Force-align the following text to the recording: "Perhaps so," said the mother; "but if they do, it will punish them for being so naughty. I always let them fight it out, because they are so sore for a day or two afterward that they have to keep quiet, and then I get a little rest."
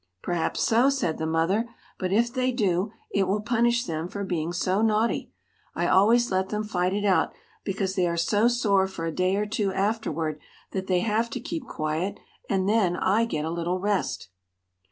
"Perhaps 0.23 0.61
so," 0.61 0.89
said 0.89 1.19
the 1.19 1.27
mother; 1.27 1.69
"but 1.99 2.11
if 2.11 2.33
they 2.33 2.51
do, 2.51 2.91
it 3.11 3.27
will 3.27 3.39
punish 3.43 3.83
them 3.85 4.07
for 4.07 4.23
being 4.23 4.51
so 4.51 4.81
naughty. 4.81 5.31
I 5.75 5.85
always 5.85 6.31
let 6.31 6.49
them 6.49 6.63
fight 6.63 6.91
it 6.91 7.05
out, 7.05 7.33
because 7.63 7.93
they 7.93 8.07
are 8.07 8.17
so 8.17 8.47
sore 8.47 8.87
for 8.87 9.05
a 9.05 9.11
day 9.11 9.35
or 9.35 9.45
two 9.45 9.71
afterward 9.71 10.39
that 10.71 10.87
they 10.87 11.01
have 11.01 11.29
to 11.29 11.39
keep 11.39 11.67
quiet, 11.67 12.17
and 12.49 12.67
then 12.67 12.95
I 12.97 13.25
get 13.25 13.45
a 13.45 13.51
little 13.51 13.77
rest." 13.77 14.29